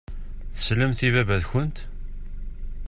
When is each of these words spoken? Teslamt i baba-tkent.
Teslamt 0.53 0.99
i 1.05 1.09
baba-tkent. 1.13 1.77